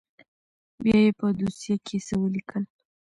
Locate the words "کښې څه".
1.85-2.15